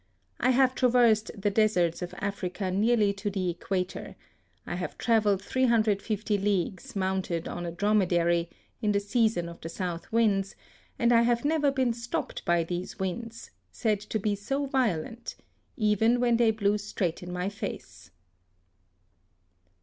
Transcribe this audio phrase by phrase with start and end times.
[0.39, 2.31] I have traversed the deserts of THE SUEZ CANAL.
[2.31, 4.15] 21 Africa nearly to the equator;
[4.65, 8.49] I have travel led 350 leagues, mounted on a dromedary,
[8.81, 10.55] in the season of the south winds,
[10.97, 15.35] and I have never been stopped by these winds, said to be so violent,
[15.77, 18.09] even when they blew straight in my face.